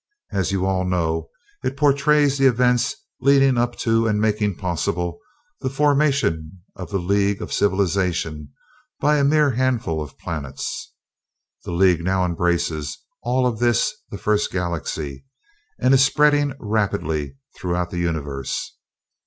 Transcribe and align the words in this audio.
As 0.31 0.51
you 0.51 0.65
all 0.65 0.83
know, 0.83 1.29
it 1.63 1.77
portrays 1.77 2.39
the 2.39 2.47
events 2.47 2.95
leading 3.19 3.55
up 3.55 3.75
to 3.85 4.07
and 4.07 4.19
making 4.19 4.55
possible 4.55 5.19
the 5.59 5.69
formation 5.69 6.63
of 6.75 6.89
the 6.89 6.97
League 6.97 7.39
of 7.39 7.53
Civilization 7.53 8.51
by 8.99 9.17
a 9.19 9.23
mere 9.23 9.51
handful 9.51 10.01
of 10.01 10.17
planets. 10.17 10.91
The 11.65 11.71
League 11.73 12.03
now 12.03 12.25
embraces 12.25 12.97
all 13.21 13.45
of 13.45 13.59
this, 13.59 13.93
the 14.09 14.17
First 14.17 14.49
Galaxy, 14.51 15.23
and 15.79 15.93
is 15.93 16.03
spreading 16.03 16.53
rapidly 16.59 17.37
throughout 17.55 17.91
the 17.91 17.99
Universe. 17.99 18.73